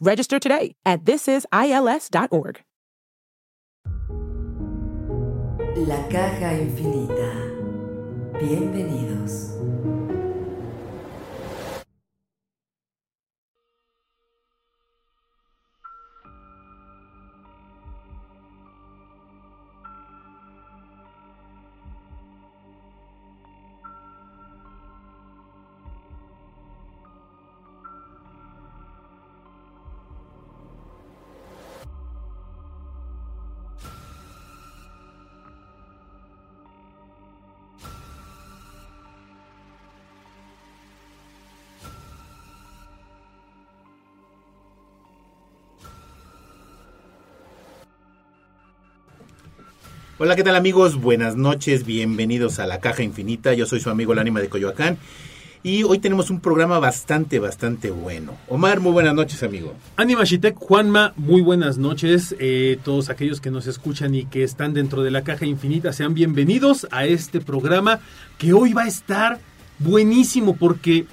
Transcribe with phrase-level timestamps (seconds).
[0.00, 2.62] Register today at thisisils.org.
[5.76, 7.30] La caja infinita.
[8.40, 9.54] Bienvenidos.
[50.22, 51.00] Hola, ¿qué tal amigos?
[51.00, 53.54] Buenas noches, bienvenidos a La Caja Infinita.
[53.54, 54.98] Yo soy su amigo el ánima de Coyoacán.
[55.62, 58.34] Y hoy tenemos un programa bastante, bastante bueno.
[58.46, 59.72] Omar, muy buenas noches, amigo.
[59.96, 62.36] Anima Shitek, Juanma, muy buenas noches.
[62.38, 66.12] Eh, todos aquellos que nos escuchan y que están dentro de la caja infinita, sean
[66.12, 68.00] bienvenidos a este programa
[68.36, 69.38] que hoy va a estar
[69.78, 71.06] buenísimo porque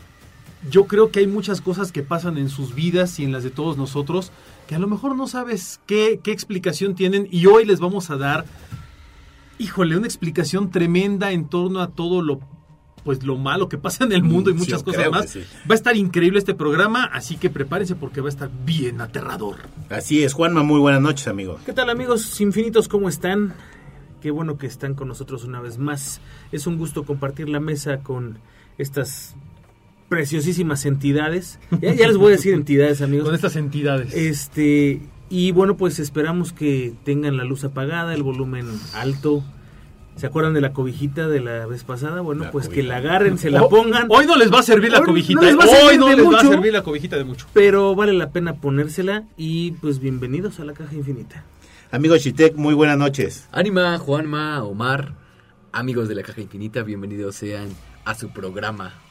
[0.70, 3.52] yo creo que hay muchas cosas que pasan en sus vidas y en las de
[3.52, 4.34] todos nosotros
[4.68, 8.44] que a lo mejor no sabes qué explicación tienen y hoy les vamos a dar,
[9.60, 12.40] híjole, una explicación tremenda en torno a todo lo
[13.04, 15.30] pues lo malo que pasa en el mundo y muchas sí, cosas más.
[15.30, 15.40] sí.
[15.60, 19.56] Va a estar increíble este programa, así que prepárense porque va a estar bien aterrador.
[19.90, 21.58] Así es, Juanma, muy buenas noches, amigo.
[21.66, 22.90] ¿Qué tal amigos infinitos?
[22.90, 23.54] ¿Cómo están?
[24.22, 26.20] Qué bueno que están con nosotros una vez más.
[26.52, 28.40] Es un gusto compartir la mesa con
[28.78, 29.36] estas
[30.10, 31.60] preciosísimas entidades.
[31.82, 33.28] Ya, ya les voy a decir entidades, amigos.
[33.28, 34.14] Con estas entidades.
[34.14, 39.44] Este, y bueno, pues esperamos que tengan la luz apagada, el volumen alto.
[40.16, 42.22] ¿Se acuerdan de la cobijita de la vez pasada?
[42.22, 44.08] Bueno, La pues que la agarren, se la Oh, pongan.
[44.10, 45.42] Hoy no les va a servir la Hoy no cobijita.
[45.42, 46.50] les va a Hoy no les va a mucho.
[46.50, 47.46] servir la cobijita de mucho.
[47.54, 51.44] Pero vale la pena ponérsela y pues bienvenidos a la caja infinita.
[51.92, 53.48] Amigo Chitek, muy buenas noches.
[53.52, 55.14] Anima, Juanma, Omar,
[55.72, 57.70] amigos de la Caja Infinita, bienvenidos sean
[58.04, 59.07] a su programa eh,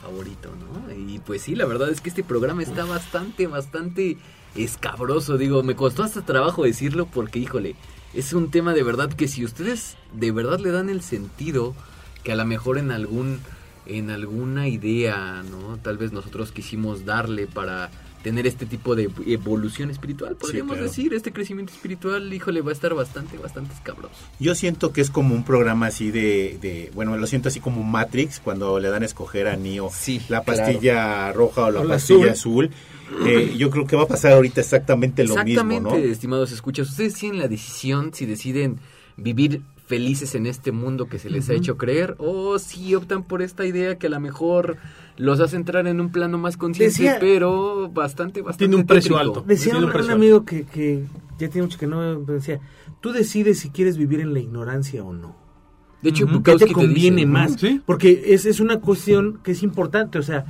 [0.00, 0.92] favorito, ¿no?
[0.92, 4.16] Y pues sí, la verdad es que este programa está bastante, bastante
[4.54, 7.76] escabroso, digo, me costó hasta trabajo decirlo porque, híjole,
[8.14, 11.74] es un tema de verdad que si ustedes de verdad le dan el sentido
[12.24, 13.40] que a lo mejor en algún
[13.86, 15.78] en alguna idea, ¿no?
[15.78, 17.90] Tal vez nosotros quisimos darle para
[18.22, 20.88] tener este tipo de evolución espiritual, podríamos claro.
[20.88, 24.14] decir, este crecimiento espiritual, híjole, va a estar bastante, bastante escabroso.
[24.40, 27.82] Yo siento que es como un programa así de, de- bueno, lo siento así como
[27.84, 30.44] Matrix, cuando le dan a escoger a Neo Sí, la claro.
[30.44, 32.70] pastilla roja o la O la pastilla azul.
[33.26, 36.12] Eh, yo creo que va a pasar ahorita exactamente lo Exactamente, mismo, ¿no?
[36.12, 36.90] estimados escuchas.
[36.90, 38.80] Ustedes tienen la decisión si deciden
[39.16, 43.40] vivir felices en este mundo que se les ha hecho creer o si optan por
[43.42, 44.76] esta idea que a lo mejor
[45.16, 49.38] los hace entrar en un plano más consciente, pero bastante, bastante Tiene un precio tétrico.
[49.38, 49.44] alto.
[49.48, 51.04] Decía un, un precio un amigo que, que
[51.38, 52.60] ya tiene mucho que no me decía,
[53.00, 55.34] tú decides si quieres vivir en la ignorancia o no.
[56.02, 56.42] De hecho, Ujú.
[56.44, 57.52] ¿Qué Bukowski te conviene dice, más?
[57.58, 57.80] Sí.
[57.84, 60.18] Porque es, es una cuestión que es importante.
[60.20, 60.44] O sea,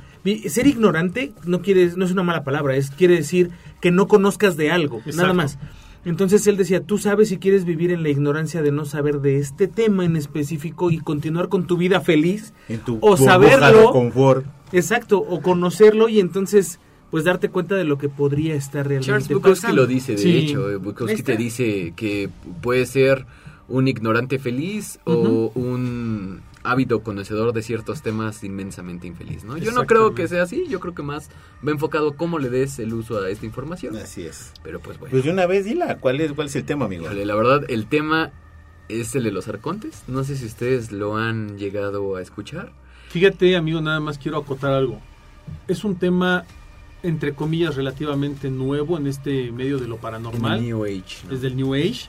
[0.47, 3.49] ser ignorante no quiere, no es una mala palabra, es quiere decir
[3.81, 5.21] que no conozcas de algo, Exacto.
[5.21, 5.57] nada más.
[6.05, 9.37] Entonces él decía, tú sabes si quieres vivir en la ignorancia de no saber de
[9.37, 13.91] este tema en específico y continuar con tu vida feliz, En tu o saberlo, de
[13.91, 14.45] confort.
[14.71, 16.79] exacto, o conocerlo y entonces
[17.11, 19.81] pues darte cuenta de lo que podría estar realmente Charles Bukowski pasando.
[19.81, 20.37] lo dice, de Sí.
[20.37, 20.69] hecho.
[20.69, 22.29] eh, Bukowski te dice que
[22.61, 23.25] puede ser
[23.67, 25.88] un ignorante feliz o un
[26.71, 29.57] ávido conocedor de ciertos temas inmensamente infeliz, ¿no?
[29.57, 31.29] Yo no creo que sea así, yo creo que más
[31.65, 33.95] va enfocado cómo le des el uso a esta información.
[33.97, 34.53] Así es.
[34.63, 35.11] Pero pues bueno.
[35.11, 37.05] Pues de una vez, dila, ¿cuál es, cuál es el tema, amigo?
[37.05, 38.31] Híjole, la verdad, el tema
[38.87, 40.03] es el de los arcontes.
[40.07, 42.71] No sé si ustedes lo han llegado a escuchar.
[43.09, 44.99] Fíjate, amigo, nada más quiero acotar algo.
[45.67, 46.45] Es un tema
[47.03, 50.61] entre comillas, relativamente nuevo en este medio de lo paranormal.
[50.61, 51.23] New Age.
[51.23, 51.31] ¿no?
[51.31, 52.07] desde el New Age.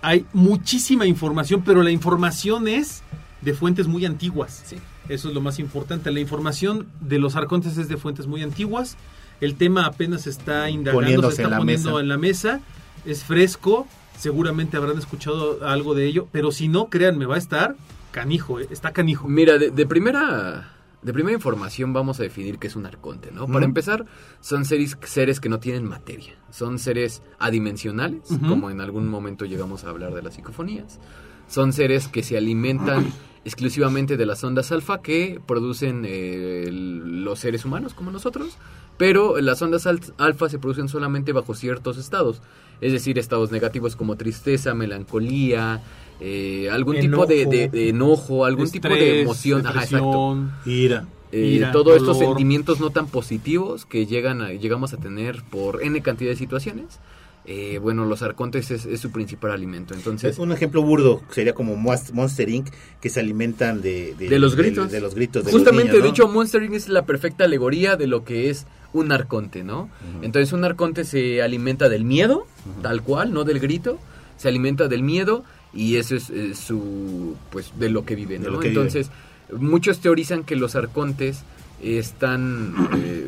[0.00, 3.02] Hay muchísima información, pero la información es
[3.42, 4.62] de fuentes muy antiguas.
[4.64, 4.76] Sí.
[5.08, 6.10] Eso es lo más importante.
[6.10, 8.96] La información de los arcontes es de fuentes muy antiguas.
[9.40, 12.00] El tema apenas está indagando, Poniéndose se está poniendo mesa.
[12.00, 12.60] en la mesa.
[13.04, 13.86] Es fresco.
[14.16, 16.28] Seguramente habrán escuchado algo de ello.
[16.30, 17.74] Pero si no, créanme, va a estar
[18.12, 18.60] canijo.
[18.60, 19.26] eh, Está canijo.
[19.28, 20.68] Mira, de, de primera
[21.02, 23.48] de primera información vamos a definir qué es un arconte, ¿no?
[23.48, 24.04] Para empezar,
[24.40, 26.34] son seres, seres que no tienen materia.
[26.52, 31.00] Son seres adimensionales, como en algún momento llegamos a hablar de las psicofonías.
[31.48, 33.12] Son seres que se alimentan
[33.44, 38.56] exclusivamente de las ondas alfa que producen eh, los seres humanos como nosotros,
[38.98, 42.40] pero las ondas al- alfa se producen solamente bajo ciertos estados,
[42.80, 45.80] es decir, estados negativos como tristeza, melancolía,
[46.20, 50.38] eh, algún tipo de, de- de enojo, algún tipo de emoción, Ajá, exacto.
[50.66, 51.06] Ira.
[51.32, 55.82] Eh, ira, todos estos sentimientos no tan positivos que llegan a- llegamos a tener por
[55.82, 57.00] n cantidad de situaciones.
[57.44, 59.94] Eh, bueno, los arcontes es, es su principal alimento.
[59.94, 62.68] Entonces, un ejemplo burdo sería como Monst- Monster Inc.
[63.00, 64.90] que se alimentan de, de los gritos.
[64.92, 66.74] De, los gritos Justamente, los niños, de hecho, Monster Inc.
[66.74, 69.88] es la perfecta alegoría de lo que es un arconte, ¿no?
[70.22, 72.46] Entonces, un arconte se alimenta del miedo,
[72.82, 73.98] tal cual, no del grito.
[74.36, 78.60] Se alimenta del miedo y eso es, su, pues, de lo que vive, ¿no?
[78.60, 78.68] que.
[78.68, 79.10] Entonces,
[79.52, 81.42] muchos teorizan que los arcontes
[81.82, 83.26] están, eh,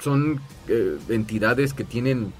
[0.00, 2.32] son eh, entidades que tienen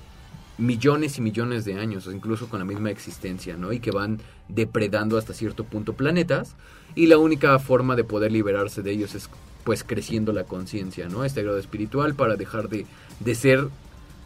[0.59, 3.73] millones y millones de años, incluso con la misma existencia, ¿no?
[3.73, 6.55] Y que van depredando hasta cierto punto planetas,
[6.95, 9.29] y la única forma de poder liberarse de ellos es
[9.65, 11.25] pues creciendo la conciencia, ¿no?
[11.25, 12.87] Este grado espiritual para dejar de,
[13.21, 13.67] de ser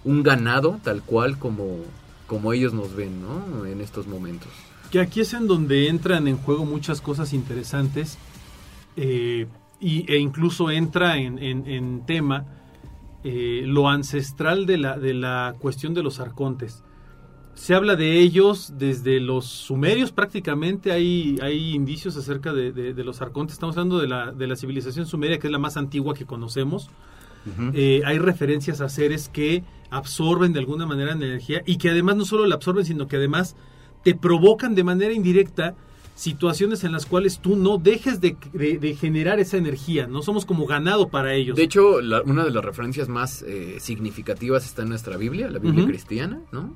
[0.04, 1.78] un ganado tal cual como,
[2.26, 3.64] como ellos nos ven, ¿no?
[3.64, 4.48] En estos momentos.
[4.90, 8.19] Que aquí es en donde entran en juego muchas cosas interesantes
[8.96, 9.46] eh,
[9.81, 12.44] y, e incluso entra en, en- en tema
[13.25, 16.82] eh, lo ancestral de la, de la cuestión de los arcontes.
[17.55, 23.05] Se habla de ellos desde los sumerios prácticamente, hay, hay indicios acerca de, de- de
[23.05, 26.15] los arcontes, estamos hablando de la, de la civilización sumeria, que es la más antigua
[26.15, 26.88] que conocemos.
[27.73, 32.25] Eh, hay referencias a seres que absorben de alguna manera energía y que además no
[32.26, 33.56] solo la absorben, sino que además
[34.05, 35.75] te provocan de manera indirecta
[36.19, 40.09] situaciones en las cuales tú no dejes de, de- de generar esa energía.
[40.09, 41.56] No somos como ganado para ellos.
[41.56, 45.61] De hecho, la- una de las referencias más eh, significativas está en nuestra Biblia, la
[45.61, 46.75] Biblia cristiana, ¿no?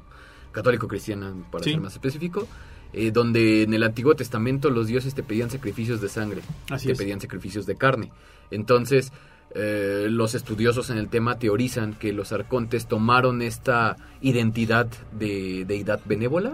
[0.53, 1.71] Católico-cristiana, para Sí.
[1.73, 2.47] ser más específico,
[2.93, 6.93] eh, donde en el Antiguo Testamento los dioses te pedían sacrificios de sangre, Así te
[6.93, 6.99] es.
[6.99, 8.12] pedían sacrificios de carne.
[8.50, 9.12] Entonces,
[9.54, 16.00] eh, los estudiosos en el tema teorizan que los arcontes tomaron esta identidad de deidad
[16.04, 16.52] benévola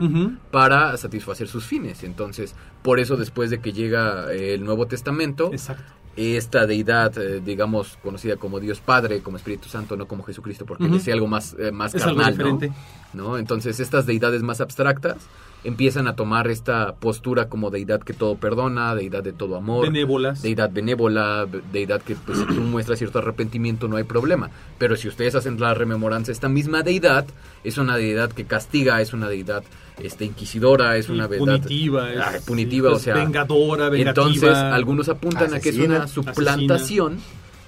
[0.51, 2.03] para satisfacer sus fines.
[2.05, 5.93] Entonces, por eso después de que llega eh, el Nuevo Testamento, Exacto.
[6.17, 10.85] esta deidad, eh, digamos, conocida como Dios Padre, como Espíritu Santo, no como Jesucristo, porque
[10.85, 10.97] Ujú.
[10.97, 12.45] es algo más, más Es algo carnal, ¿no?
[12.59, 12.73] diferente.
[13.15, 13.39] ¿no?
[13.39, 15.17] Entonces, estas deidades más abstractas
[15.65, 20.41] empiezan a tomar esta postura como deidad que todo perdona, deidad de todo amor, Benévolas.
[20.41, 24.51] deidad benévola, be- deidad que pues, si tú muestras cierto arrepentimiento no hay problema.
[24.79, 27.27] Pero si ustedes hacen la rememoranza, esta misma deidad
[27.65, 29.65] es una deidad que castiga, es una deidad
[30.01, 34.27] este, inquisidora, es Y una deidad punitiva, es, Ay, punitiva, o sea, vengadora, vengativa.
[34.29, 37.19] entonces, algunos apuntan a que es una suplantación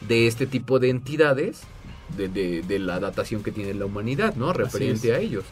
[0.09, 1.63] de este tipo de entidades
[2.17, 4.53] de, de- de la datación que tiene la humanidad, ¿no?
[4.53, 5.45] Referente a ellos.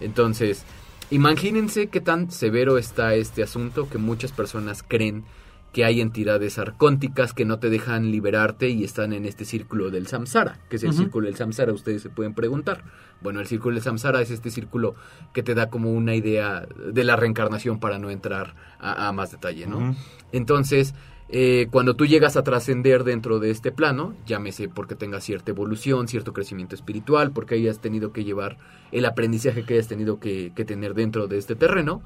[0.00, 0.64] Entonces,
[1.12, 5.24] imagínense qué tan severo está este asunto que muchas personas creen
[5.72, 10.06] que hay entidades arcónticas que no te dejan liberarte y están en este círculo del
[10.06, 10.58] samsara.
[10.68, 11.72] ¿Qué es el círculo del samsara?
[11.72, 12.84] Ustedes se pueden preguntar.
[13.22, 14.94] Bueno, el círculo del samsara es este círculo
[15.32, 19.30] que te da como una idea de la reencarnación para no entrar a, a más
[19.30, 19.96] detalle, ¿no?
[20.30, 20.94] Entonces,
[21.34, 26.06] eh, cuando tú llegas a trascender dentro de este plano, llámese porque tengas cierta evolución,
[26.06, 28.58] cierto crecimiento espiritual, porque hayas tenido que llevar
[28.92, 32.02] el aprendizaje que hayas tenido que, que tener dentro de este terreno,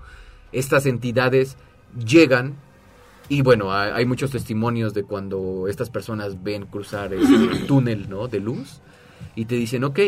[0.53, 1.57] estas entidades
[1.99, 2.55] llegan
[3.29, 8.29] y bueno, hay, hay muchos testimonios de cuando estas personas ven cruzar ese túnel ¿no?
[8.29, 8.81] de luz
[9.35, 9.99] y te dicen, ok,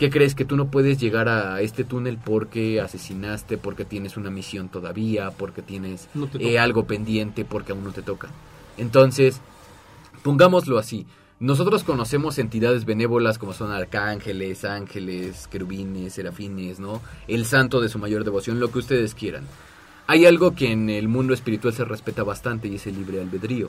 [0.00, 4.30] ¿qué crees que tú no puedes llegar a este túnel porque asesinaste, porque tienes una
[4.30, 8.30] misión todavía, porque tienes No eh, algo pendiente, porque aún no te toca?
[8.78, 9.42] Entonces,
[10.22, 11.06] pongámoslo así.
[11.38, 17.02] Nosotros conocemos entidades benévolas como son arcángeles, ángeles, querubines, serafines, ¿no?
[17.28, 19.44] El santo de su mayor devoción, lo que ustedes quieran.
[20.06, 23.68] Hay algo que en el mundo espiritual se respeta bastante y es el libre albedrío.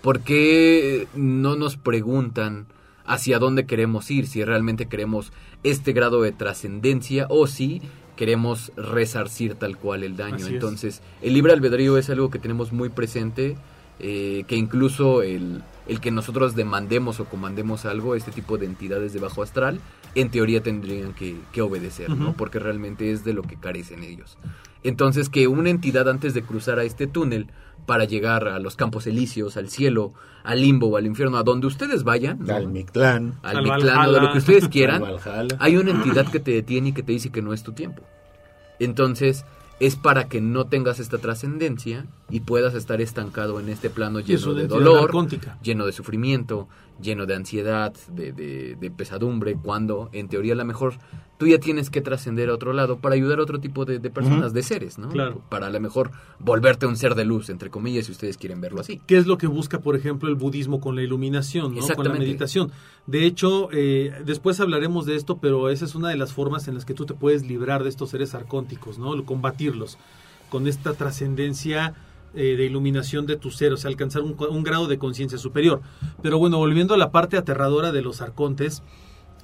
[0.00, 2.66] ¿Por qué no nos preguntan
[3.06, 4.26] hacia dónde queremos ir?
[4.26, 5.32] Si realmente queremos
[5.62, 7.82] este grado de trascendencia o si
[8.16, 10.36] queremos resarcir tal cual el daño.
[10.36, 10.50] Así es.
[10.52, 13.56] Entonces, el libre albedrío es algo que tenemos muy presente
[13.98, 19.14] eh, que incluso el, el que nosotros demandemos o comandemos algo, este tipo de entidades
[19.14, 19.80] de bajo astral,
[20.14, 22.34] en teoría tendrían que, que obedecer, ¿no?
[22.34, 24.36] Porque realmente es de lo que carecen ellos.
[24.82, 27.48] Entonces, que una entidad antes de cruzar a este túnel
[27.86, 30.12] para llegar a los campos elíseos, al cielo,
[30.44, 32.54] al limbo o al infierno, a donde ustedes vayan, ¿no?
[32.54, 33.38] Al Mictlán.
[33.42, 35.04] al Al Mictlán o de lo que ustedes al quieran,
[35.58, 38.02] hay una entidad que te detiene y que te dice que no es tu tiempo.
[38.78, 39.44] Entonces,
[39.80, 44.38] es para que no tengas esta trascendencia y puedas estar estancado en este plano lleno
[44.54, 45.10] de dolor,
[45.62, 46.66] lleno de sufrimiento,
[47.00, 50.94] lleno de ansiedad, de, de- de pesadumbre, cuando en teoría a lo mejor
[51.38, 54.52] tú ya tienes que trascender a otro lado para ayudar a otro tipo de, personas,
[54.54, 55.10] de seres, ¿no?
[55.10, 55.40] Claro.
[55.50, 58.80] Para a lo mejor volverte un ser de luz, entre comillas, si ustedes quieren verlo
[58.80, 59.00] así.
[59.06, 61.80] ¿Qué es lo que busca, por ejemplo, el budismo con la iluminación, ¿no?
[61.94, 62.72] con la meditación?
[63.06, 66.74] De hecho, eh, después hablaremos de esto, pero esa es una de las formas en
[66.74, 69.22] las que tú te puedes librar de estos seres arcónticos, ¿no?
[69.24, 69.98] Combatirlos
[70.48, 71.94] con esta trascendencia
[72.34, 75.80] eh, de iluminación de tu ser, o sea, alcanzar un, un grado de conciencia superior.
[76.22, 78.82] Pero bueno, volviendo a la parte aterradora de los arcontes,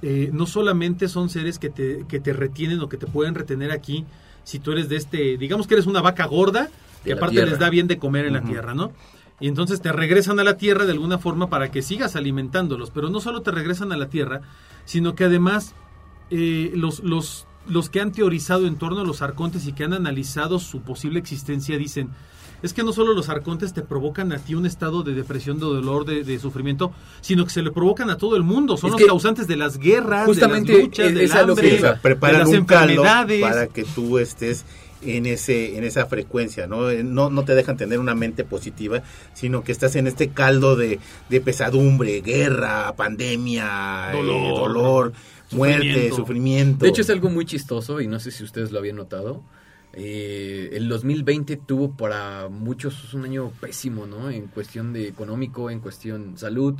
[0.05, 3.71] eh, no solamente son seres que te, que te retienen o que te pueden retener
[3.71, 4.05] aquí,
[4.43, 6.69] si tú eres de este, digamos que eres una vaca gorda,
[7.05, 7.51] que aparte tierra.
[7.51, 8.91] les da bien de comer en la tierra, ¿no?
[9.39, 13.09] Y entonces te regresan a la tierra de alguna forma para que sigas alimentándolos, pero
[13.09, 14.41] no solo te regresan a la tierra,
[14.83, 15.73] sino que además
[16.31, 19.93] eh, los, los, los que han teorizado en torno a los arcontes y que han
[19.93, 22.09] analizado su posible existencia dicen,
[22.63, 25.65] es que no solo los arcontes te provocan a ti un estado de depresión, de
[25.65, 26.91] dolor, de, de sufrimiento,
[27.21, 28.75] sino que se le provocan a todo el mundo.
[28.77, 31.37] Son Es los que causantes de las guerras, justamente de las luchas, es- del que
[31.37, 33.41] hambre, Sí, o sea, de preparan las un caldo enfermedades.
[33.41, 34.65] para que tú estés
[35.05, 36.89] en ese en esa frecuencia, ¿no?
[36.89, 39.03] Eh, No, no te dejan tener una mente positiva,
[39.33, 45.11] sino que estás en este caldo de, de pesadumbre, guerra, pandemia, eh, Dolor,
[45.51, 46.15] muerte, sufrimiento.
[46.15, 46.85] sufrimiento.
[46.85, 49.41] De hecho, es algo muy chistoso y no sé si ustedes lo habían notado.
[49.93, 54.29] Eh, el 2020 tuvo para muchos un año pésimo, ¿no?
[54.31, 56.75] En cuestión de económico, en cuestión salud.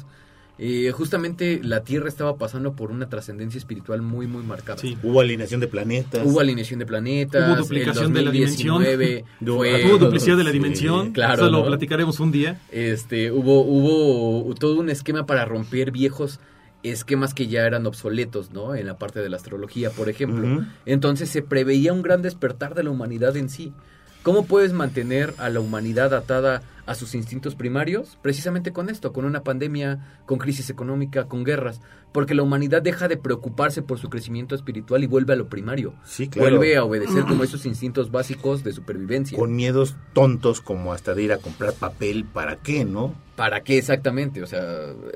[0.59, 4.77] Eh, justamente la Tierra estaba pasando por una trascendencia espiritual muy, muy marcada.
[4.79, 4.95] Sí.
[5.01, 6.21] Hubo alineación de planetas.
[6.25, 7.47] Hubo alineación de planetas.
[7.49, 9.27] Hubo duplicación el de la 2019 dimensión.
[9.57, 12.59] fue- Hubo duplicidad de la Sí, dimensión, claro, eso lo platicaremos un día.
[12.71, 16.39] Este, hubo, hubo todo un esquema para romper viejos
[16.83, 18.75] esquemas que ya eran obsoletos, ¿no?
[18.75, 20.65] En la parte de la astrología, por ejemplo.
[20.85, 23.73] Entonces se preveía un gran despertar de la humanidad en sí.
[24.21, 28.17] ¿Cómo puedes mantener a la humanidad atada a sus instintos primarios?
[28.21, 31.81] Precisamente con esto, con una pandemia, con crisis económica, con guerras.
[32.13, 35.93] Porque la humanidad deja de preocuparse por su crecimiento espiritual y vuelve a lo primario.
[36.05, 36.51] Sí, claro.
[36.57, 39.37] Vuelve a obedecer como esos instintos básicos de supervivencia.
[39.37, 43.13] Con miedos tontos como hasta de ir a comprar papel, ¿para qué, no?
[43.35, 44.41] ¿Para qué exactamente?
[44.41, 44.61] O sea,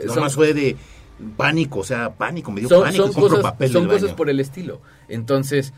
[0.08, 0.76] son- Nomás fue de
[1.36, 4.16] pánico, o sea, pánico, me dio son, pánico, son compro cosas, papel son del cosas
[4.16, 4.82] por el estilo.
[5.08, 5.74] Entonces,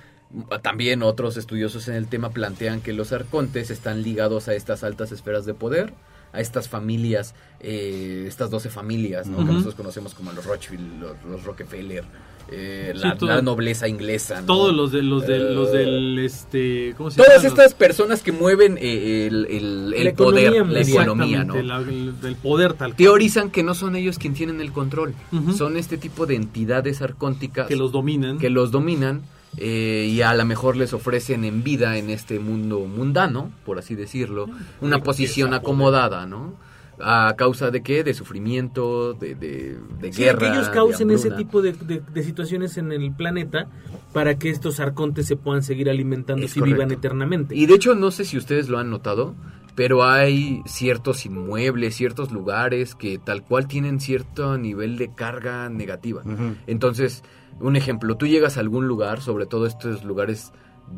[0.61, 5.11] también otros estudiosos en el tema plantean que los arcontes están ligados a estas altas
[5.11, 5.93] esferas de poder,
[6.33, 9.39] a estas familias, eh, estas 12 familias, ¿no?
[9.39, 12.05] que nosotros conocemos como los Rothschild, los, los Rockefeller,
[12.51, 14.41] eh, Sí, la, todo- la nobleza inglesa.
[14.41, 14.47] ¿no?
[14.47, 18.31] Todos los de los de Eh, los del este ¿cómo se Todas estas personas que
[18.31, 21.61] mueven eh, el, el- el La poder, economía, la economía, ¿no?
[21.61, 22.95] La- el- poder tal cual.
[22.95, 25.13] Teorizan que no son ellos quien tienen el control,
[25.57, 28.37] son este tipo de entidades arcónticas que los dominan.
[28.39, 29.21] que los dominan
[29.57, 33.95] eh, y a lo mejor les ofrecen en vida en este mundo mundano, por así
[33.95, 34.47] decirlo,
[34.79, 36.53] una posición acomodada, ¿no?
[37.01, 38.03] ¿A causa de qué?
[38.03, 40.39] De sufrimiento, de, de, de Sí, guerra.
[40.39, 41.37] que ellos de causen ese hambruna.
[41.37, 43.67] tipo de, de- de situaciones en el planeta
[44.13, 47.55] para que estos arcontes se puedan seguir alimentando y vivan eternamente.
[47.55, 49.35] Y de hecho, no sé si ustedes lo han notado,
[49.75, 56.21] pero hay ciertos inmuebles, ciertos lugares que tal cual tienen cierto nivel de carga negativa.
[56.67, 57.23] Entonces,
[57.61, 60.51] un ejemplo, tú llegas a algún lugar, sobre todo estos lugares,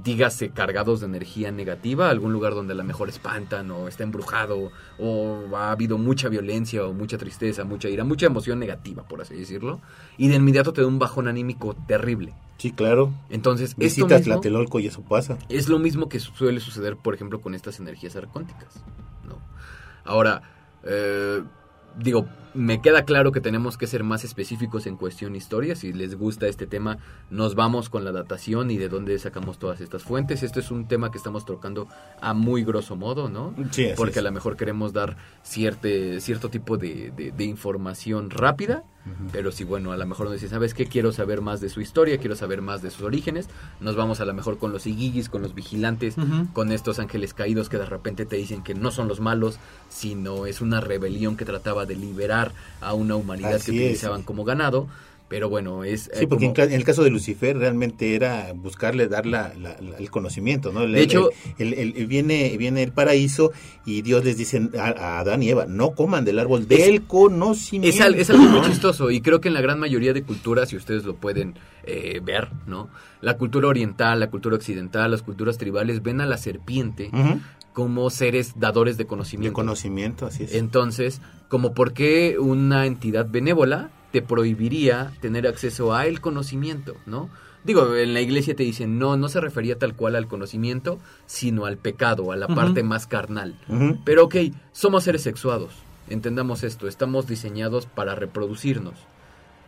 [0.03, 4.71] dígase, cargados de energía negativa, algún lugar donde a lo mejor espantan o está embrujado
[4.98, 9.36] o ha habido mucha violencia o mucha tristeza, mucha ira, mucha emoción negativa, por así
[9.36, 9.81] decirlo,
[10.17, 12.33] y de inmediato te da un bajón anímico terrible.
[12.57, 13.12] Sí, claro.
[13.29, 15.38] Entonces, esto Visitas Tlatelolco y eso pasa.
[15.50, 18.83] es lo mismo que su- suele suceder, por ejemplo, con estas energías arcónticas.
[19.27, 19.39] ¿no?
[20.05, 20.41] Ahora,
[20.83, 21.41] eh,
[21.98, 25.75] digo, me queda claro que tenemos que ser más específicos en cuestión historia.
[25.75, 26.98] Si les gusta este tema,
[27.29, 30.43] nos vamos con la datación y de dónde sacamos todas estas fuentes.
[30.43, 31.88] Esto es un tema que estamos tocando
[32.22, 33.53] a muy grosso modo, ¿no?
[33.72, 34.17] Sí, Porque es.
[34.17, 38.84] a lo mejor queremos dar cierte, cierto tipo de, de- de información rápida,
[39.31, 40.86] pero si bueno, a lo mejor nos dice, ¿sabes qué?
[40.86, 44.25] Quiero saber más de su historia, quiero saber más de sus orígenes, nos vamos a
[44.25, 46.15] lo mejor con los igigis, con los vigilantes,
[46.53, 49.58] con estos ángeles caídos que de repente te dicen que no son los malos,
[49.89, 52.40] sino es una rebelión que trataba de liberar
[52.79, 53.83] a una humanidad Así que es.
[53.91, 54.88] utilizaban como ganado.
[55.31, 56.09] Pero bueno, es...
[56.09, 59.25] eh, Sí, porque en, como- ca- en el caso de Lucifer realmente era buscarle dar
[59.25, 60.81] la, la- la- el conocimiento, ¿no?
[60.83, 63.53] El- De hecho- el- el- el- viene, viene el paraíso
[63.85, 67.95] y Dios les dice a, a Adán y Eva, no coman del árbol del conocimiento.
[67.97, 70.67] Es, al- es algo muy chistoso y creo que en la gran mayoría de culturas,
[70.69, 72.89] si ustedes lo pueden eh, ver, ¿no?
[73.21, 77.09] La cultura oriental, la cultura occidental, las culturas tribales ven a la serpiente
[77.73, 79.53] como seres dadores de De conocimiento.
[79.53, 80.53] conocimiento, así es.
[80.55, 87.30] Entonces, como por qué una entidad benévola te prohibiría tener acceso a el conocimiento, ¿no?
[87.63, 91.65] Digo, en la iglesia te dicen, no, no se refería tal cual al conocimiento, sino
[91.65, 93.56] al pecado, a la parte más carnal.
[94.03, 94.36] Pero ok,
[94.72, 95.74] somos seres sexuados,
[96.10, 98.96] entendamos esto, estamos diseñados para reproducirnos.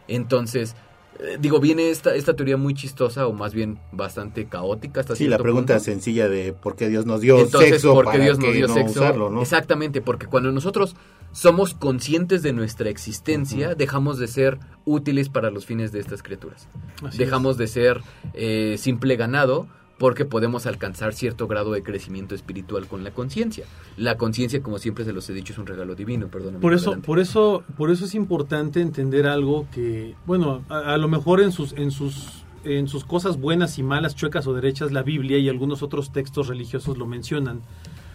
[0.08, 0.76] Entonces,
[1.20, 5.02] eh, digo, viene esta, esta teoría muy chistosa, o más bien bastante caótica.
[5.02, 5.86] Hasta Sí, la pregunta punto.
[5.86, 8.54] sencilla de por qué Dios nos dio Entonces, sexo ¿por qué para Dios nos que
[8.54, 9.00] dio no sexo?
[9.02, 9.42] usarlo, ¿no?
[9.42, 10.96] Exactamente, porque cuando nosotros
[11.32, 16.68] somos conscientes de nuestra existencia, dejamos de ser útiles para los fines de estas criaturas.
[17.04, 18.02] Así dejamos de ser
[18.34, 19.68] eh, simple ganado
[19.98, 23.66] porque podemos alcanzar cierto grado de crecimiento espiritual con la conciencia.
[23.96, 26.60] La conciencia, como siempre se los he dicho, es un regalo divino, perdóname.
[26.60, 27.06] Por eso, adelante.
[27.06, 31.52] por eso, por eso es importante entender algo que, bueno, a, a lo mejor en
[31.52, 35.50] sus, en sus, en sus cosas buenas y malas, chuecas o derechas, la Biblia y
[35.50, 37.62] algunos otros textos religiosos lo mencionan.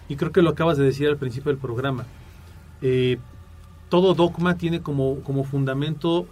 [0.09, 2.07] Y creo que lo acabas de decir al principio del programa.
[2.81, 3.19] Eh,
[3.89, 6.27] todo dogma tiene como, como fundamento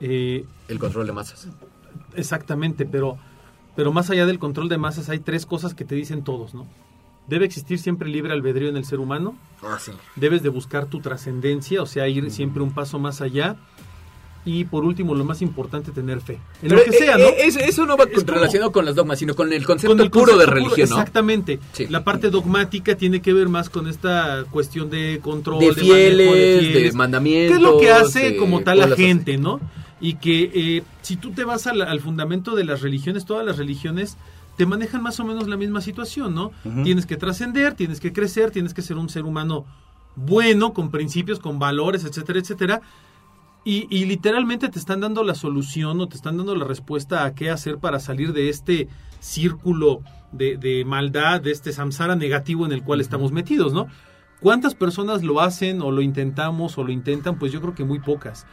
[0.00, 1.48] eh, El control de masas.
[2.14, 3.18] Exactamente, pero,
[3.78, 6.66] pero más allá del control de masas hay tres cosas que te dicen todos, ¿no?
[7.28, 9.92] Debe existir siempre libre albedrío en el ser humano, Ah, sí.
[10.16, 13.54] debes de buscar tu trascendencia, o sea, ir siempre un paso más allá,
[14.44, 16.40] y por último, lo más importante, tener fe.
[16.60, 17.26] En lo que eh, sea, ¿no?
[17.26, 20.04] eh, eso, eso no va Es relacionado con las dogmas, sino con el concepto Con
[20.04, 20.96] el puro de puro, religión, ¿no?
[20.96, 21.60] Exactamente.
[21.72, 21.86] Sí.
[21.86, 26.74] La parte dogmática tiene que ver más con esta cuestión de control, De manejo, fieles,
[26.74, 27.58] de, mandamientos.
[27.58, 29.60] ¿Qué es lo que hace de como tal la gente, no?
[30.00, 33.58] Y que eh, si tú te vas al, al fundamento de las religiones, todas las
[33.58, 34.16] religiones
[34.58, 36.50] te manejan más o menos la misma situación, ¿no?
[36.82, 39.64] Tienes que trascender, tienes que crecer, tienes que ser un ser humano
[40.16, 42.82] bueno, con principios, con valores, etcétera, etcétera.
[43.64, 47.36] Y, y literalmente te están dando la solución o te están dando la respuesta a
[47.36, 48.88] qué hacer para salir de este
[49.20, 50.00] círculo
[50.32, 53.86] de, de maldad, de este samsara negativo en el cual estamos metidos, ¿no?
[54.40, 57.38] ¿Cuántas personas lo hacen o lo intentamos o lo intentan?
[57.38, 58.44] Pues yo creo que muy pocas.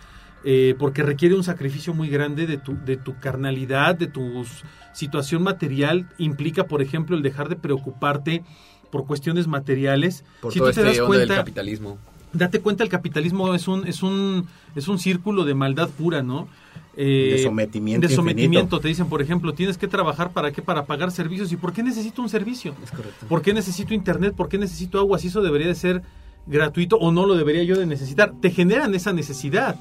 [0.48, 4.46] Eh, porque requiere un sacrificio muy grande de tu, de tu carnalidad, de tu
[4.94, 6.08] situación material.
[6.20, 8.44] Implica, por ejemplo, el dejar de preocuparte
[8.92, 10.24] por cuestiones materiales.
[10.42, 11.98] Por si todo tú te este das del cuenta, capitalismo.
[12.32, 16.48] date cuenta, el capitalismo es un, es un, es un círculo de maldad pura, ¿no?
[16.96, 18.58] Eh, De sometimiento De sometimiento.
[18.60, 18.80] infinito.
[18.80, 20.62] Te dicen, por ejemplo, tienes que trabajar para qué?
[20.62, 21.52] Para pagar servicios.
[21.52, 22.76] ¿Y por qué necesito un servicio?
[22.84, 23.26] Es correcto.
[23.28, 24.36] ¿Por qué necesito internet?
[24.36, 25.18] ¿Por qué necesito agua?
[25.18, 26.04] Si eso debería de ser
[26.46, 28.32] gratuito o no lo debería yo de necesitar.
[28.40, 29.76] Te generan esa necesidad.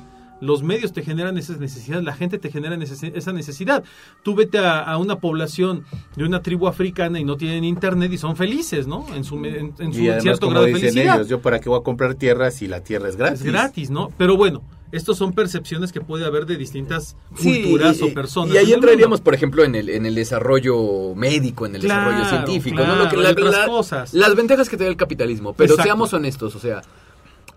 [0.44, 3.82] Los medios te generan esas necesidades, la gente te genera neces- esa necesidad.
[4.22, 5.84] Tú vete a, a una población
[6.16, 9.06] de una tribu africana y no tienen internet y son felices, ¿no?
[9.14, 11.16] En su, me- en, en su Y además, cierto como grado de felicidad.
[11.16, 13.40] ellos, yo para qué voy a comprar tierra si la tierra es gratis.
[13.40, 14.10] Es gratis, ¿no?
[14.18, 18.54] Pero bueno, estos son percepciones que puede haber de distintas Sí, culturas y- o personas.
[18.54, 22.10] Y ahí en entraríamos, por ejemplo, en el, en el desarrollo médico, en el Claro,
[22.10, 22.96] desarrollo científico, ¿no?
[22.96, 24.14] Lo que, y otras cosas.
[24.14, 25.52] Las ventajas que te da el capitalismo.
[25.54, 25.82] Pero Exacto.
[25.88, 26.82] seamos honestos, o sea,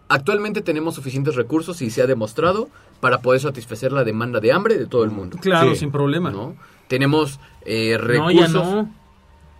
[0.10, 4.78] actualmente tenemos suficientes recursos y se ha demostrado para poder satisfacer la demanda de hambre
[4.78, 5.38] de todo el mundo.
[5.42, 5.78] Claro, Sí.
[5.82, 6.32] sin problema.
[6.32, 6.56] ¿no?
[6.88, 8.40] Tenemos eh, No, recursos.
[8.40, 8.94] ya no.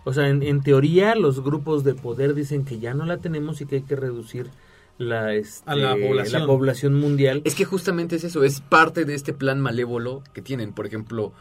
[0.04, 3.60] O sea, en, en teoría los grupos de poder dicen que ya no la tenemos
[3.60, 4.48] y que hay que reducir
[4.96, 6.40] la, este, A la población.
[6.40, 7.42] la población mundial.
[7.44, 10.72] Es que justamente es eso, es parte de este plan malévolo que tienen.
[10.72, 11.32] Por ejemplo,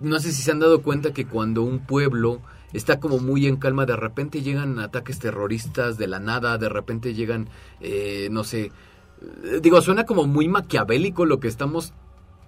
[0.00, 2.40] no sé si se han dado cuenta que cuando un pueblo
[2.72, 7.14] está como muy en calma, de repente llegan ataques terroristas de la nada, de repente
[7.14, 7.48] llegan,
[7.80, 8.72] eh, no sé,
[9.44, 11.92] eh, digo, suena como muy maquiavélico lo que estamos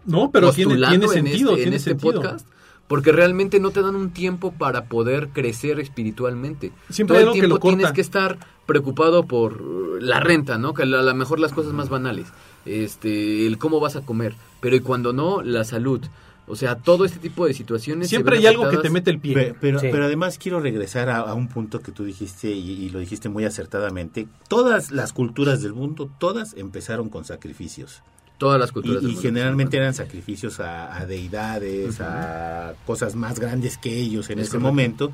[0.04, 2.22] No, pero tiene, postulando tiene en sentido, este, en tiene este sentido.
[2.22, 2.46] podcast.
[2.86, 6.72] Porque realmente no te dan un tiempo para poder crecer espiritualmente.
[6.88, 7.76] Siempre Todo el que tiempo corta.
[7.76, 10.72] tienes que estar preocupado por uh, la renta, ¿no?
[10.72, 12.28] Que a lo mejor las cosas más banales.
[12.64, 14.36] Este, el cómo vas a comer.
[14.60, 16.00] Pero y cuando no, la salud.
[16.48, 18.08] O sea, todo este tipo de situaciones.
[18.08, 19.34] Siempre hay algo que te mete el pie.
[19.34, 19.88] Pe- Pero, Sí.
[19.90, 23.28] pero además quiero regresar a, a un punto que tú dijiste y, y lo dijiste
[23.28, 24.26] muy acertadamente.
[24.48, 28.02] Todas las culturas del mundo, todas empezaron con sacrificios.
[28.38, 29.02] Todas las Y, culturas.
[29.02, 29.28] del y mundo.
[29.28, 34.52] generalmente eran sacrificios a, a deidades, a cosas más grandes que ellos en Es ese
[34.58, 34.68] correcto.
[34.68, 35.12] momento.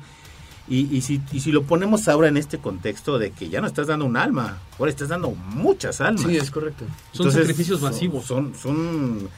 [0.67, 3.67] Y, y si, y si lo ponemos ahora en este contexto de que ya no
[3.67, 6.23] estás dando un alma, ahora estás dando muchas almas.
[6.23, 6.85] Sí, es correcto.
[7.11, 8.25] Son sacrificios masivos.
[8.25, 8.79] Son, son,
[9.19, 9.29] son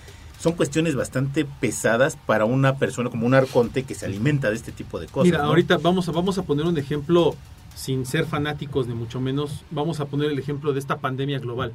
[0.56, 5.00] cuestiones bastante pesadas para una persona como un arconte que se alimenta de este tipo
[5.00, 5.26] de cosas.
[5.26, 5.46] Mira, ¿no?
[5.50, 7.36] ahorita vamos a, vamos a poner un ejemplo
[7.76, 9.64] sin ser fanáticos ni mucho menos.
[9.72, 11.74] Vamos a poner el ejemplo de esta pandemia global.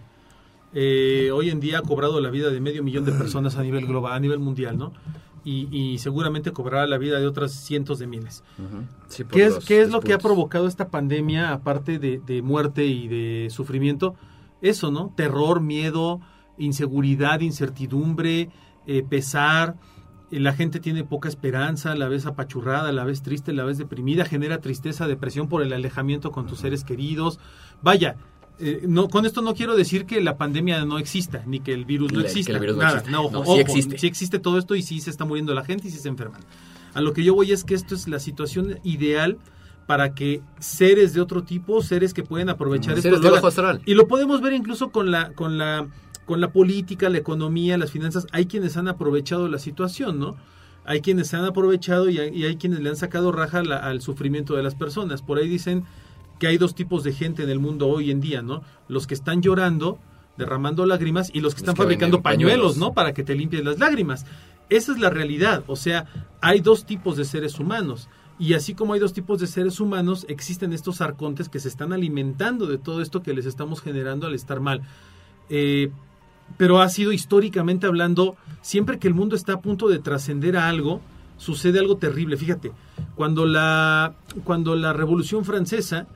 [0.75, 3.87] eh, hoy en día ha cobrado la vida de medio millón de personas a nivel
[3.87, 4.93] global, a nivel mundial, ¿no?
[5.45, 8.45] Y, y seguramente cobrará la vida de otras cientos de miles.
[9.09, 12.87] Sí, ¿Qué es, qué es lo que ha provocado esta pandemia, aparte de, de muerte
[12.87, 14.15] y de sufrimiento?
[14.61, 15.13] Eso, ¿no?
[15.17, 16.21] Terror, miedo,
[16.59, 18.51] inseguridad, incertidumbre,
[18.87, 19.77] eh, pesar.
[20.31, 24.25] eh, La gente tiene poca esperanza, la ves apachurrada, la ves triste, la ves deprimida,
[24.25, 27.39] genera tristeza, depresión por el alejamiento con tus seres queridos.
[27.83, 28.17] Vaya,
[28.59, 31.85] eh, no, con esto no quiero decir que la pandemia no exista, ni que el
[31.85, 32.59] virus no exista.
[32.59, 33.11] virus no nada, existe.
[33.13, 33.99] no, ojo, No, sí ojo, existe.
[33.99, 36.41] sí existe todo esto y sí se está muriendo la gente y sí se enferman.
[36.95, 39.39] A lo que yo voy es que esto es la situación ideal
[39.87, 43.37] para que seres de otro tipo, seres que pueden aprovechar esto, lo.
[43.85, 45.89] Y lo podemos ver incluso con la, con la,
[46.27, 48.27] con la política, la economía, las finanzas.
[48.33, 50.37] Hay quienes han aprovechado la situación, ¿no?
[50.85, 53.79] Hay quienes se han aprovechado y hay, y hay quienes le han sacado raja la-
[53.79, 55.23] al sufrimiento de las personas.
[55.23, 55.85] Por ahí dicen
[56.39, 58.63] que hay dos tipos de gente en el mundo hoy en día, ¿no?
[58.89, 59.99] Los que están llorando,
[60.37, 62.77] derramando lágrimas, y los que están que fabricando pañuelos.
[62.79, 62.95] ¿no?
[62.95, 64.27] Para que te limpies las lágrimas.
[64.71, 65.63] Esa es la realidad.
[65.67, 66.07] O sea,
[66.41, 68.09] hay dos tipos de seres humanos.
[68.39, 71.93] Y así como hay dos tipos de seres humanos, existen estos arcontes que se están
[71.93, 74.83] alimentando de todo esto que les estamos generando al estar mal.
[75.49, 75.91] Eh,
[76.57, 80.69] pero ha sido históricamente hablando, siempre que el mundo está a punto de trascender a
[80.69, 81.01] algo,
[81.37, 82.37] sucede algo terrible.
[82.37, 82.73] Fíjate,
[83.15, 86.07] cuando la, cuando la Revolución Francesa,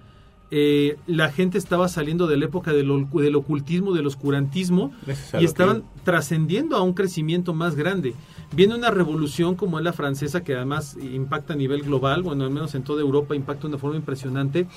[0.52, 4.92] eh, la gente estaba saliendo de la época del, ocultismo, del oscurantismo,
[5.40, 8.14] y estaban que- trascendiendo a un crecimiento más grande.
[8.54, 12.50] Viene una revolución como es la francesa, que además impacta a nivel global, bueno, al
[12.50, 14.68] menos en toda Europa impacta de una forma impresionante,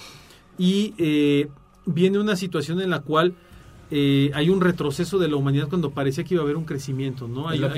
[0.58, 1.50] y eh,
[1.86, 3.36] viene una situación en la cual
[3.92, 7.28] eh, hay un retroceso de la humanidad cuando parecía que iba a haber un crecimiento,
[7.28, 7.50] ¿no?
[7.50, 7.72] Hay, un,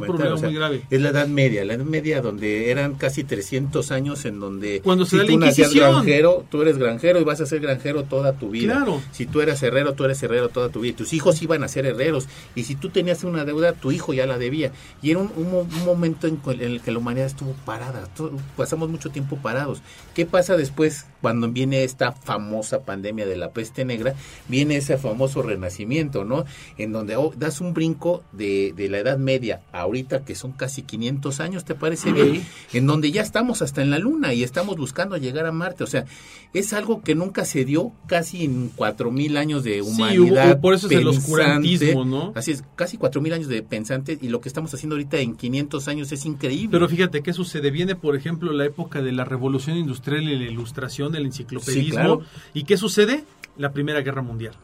[0.00, 0.82] problema o sea, muy grave.
[0.90, 5.04] Es la Edad Media, la Edad Media donde eran casi 300 años en donde Cuando
[5.04, 8.02] se si da la tú nacías granjero, tú eres granjero y vas a ser granjero
[8.04, 8.74] toda tu vida.
[8.74, 9.00] Claro.
[9.12, 10.90] Si tú eras herrero, tú eres herrero toda tu vida.
[10.90, 12.26] Y tus hijos iban a ser herreros.
[12.54, 14.72] Y si tú tenías una deuda, tu hijo ya la debía.
[15.02, 18.08] Y era un, un mo- un momento en, el que la humanidad estuvo parada.
[18.16, 19.82] Todo- pasamos mucho tiempo parados.
[20.14, 24.14] ¿Qué pasa después cuando viene esta famosa pandemia de la peste negra?
[24.48, 26.44] Viene ese famoso renacimiento, ¿no?
[26.78, 30.82] En donde oh, das un brinco de, de la Edad Media ahorita, que son casi
[30.82, 32.42] 500 años, ¿te parece bien?
[32.72, 35.84] En donde ya estamos hasta en la Luna y estamos buscando llegar a Marte.
[35.84, 36.04] O sea,
[36.52, 40.52] es algo que nunca se dio casi en 4000 años de Sí, humanidad.
[40.54, 42.32] hubo- por eso es el oscurantismo, ¿no?
[42.34, 45.88] Así es, casi 4000 años de pensante y lo que estamos haciendo ahorita en 500
[45.88, 46.68] años es increíble.
[46.72, 47.70] Pero fíjate qué sucede.
[47.70, 51.84] Viene, por ejemplo, la época de la revolución industrial y la ilustración, el enciclopedismo.
[51.84, 52.22] Sí, claro.
[52.54, 53.24] ¿Y qué sucede?
[53.56, 54.54] La Primera Guerra Mundial.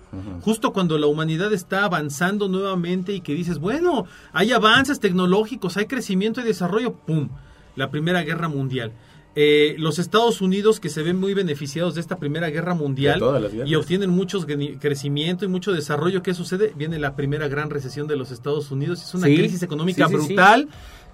[0.43, 5.87] Justo cuando la humanidad está avanzando nuevamente y que dices, bueno, hay avances tecnológicos, hay
[5.87, 7.29] crecimiento y desarrollo, ¡pum!
[7.77, 8.93] La Primera Guerra Mundial.
[9.37, 13.23] Eh, los Estados Unidos que se ven muy beneficiados de esta Primera Guerra Mundial
[13.65, 14.45] y obtienen mucho
[14.81, 16.73] crecimiento y mucho desarrollo, ¿qué sucede?
[16.77, 20.15] Viene la primera gran recesión de los Estados Unidos, es una Sí, crisis económica sí,
[20.15, 20.27] sí, sí.
[20.27, 20.69] brutal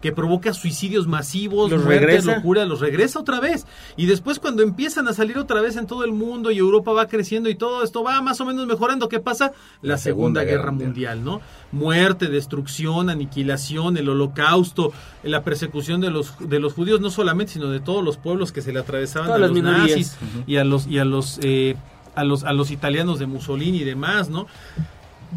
[0.07, 2.37] que provoca suicidios masivos, Los regresa.
[2.37, 3.66] locura, los regresa otra vez.
[3.97, 7.09] Y después cuando empiezan a salir otra vez en todo el mundo y Europa va
[7.09, 9.47] creciendo y todo esto va más o menos mejorando, ¿qué pasa?
[9.83, 11.40] La, La Segunda, Segunda Guerra, Guerra Mundial, ¿no?
[11.73, 14.92] Muerte, destrucción, aniquilación, el holocausto,
[15.25, 18.62] la persecución de los, de los judíos, no solamente, sino de todos los pueblos que
[18.62, 20.16] se le atravesaban Todas a los nazis
[20.47, 21.75] y a los, y a los, eh,
[22.14, 24.47] a los, a los italianos de Mussolini y demás, ¿no?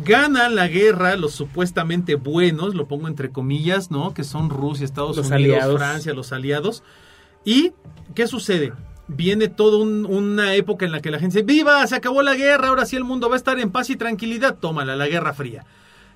[0.04, 4.14] Ganan la guerra los supuestamente buenos, lo pongo entre comillas, ¿no?
[4.14, 5.78] Que son Rusia, Estados Los Unidos, aliados.
[5.78, 6.84] Francia, los aliados.
[7.46, 7.72] ¿Y
[8.16, 8.74] qué sucede?
[9.08, 12.36] Viene toda un- una época en la que la gente dice, viva, se acabó la
[12.36, 14.58] guerra, ahora sí el mundo va a estar en paz y tranquilidad.
[14.60, 15.66] Tómala, la Guerra Fría.